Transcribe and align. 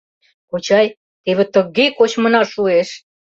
—Кочай, 0.49 0.87
теве 1.23 1.43
тыге 1.53 1.85
кочмына 1.97 2.41
шуэш! 2.53 2.89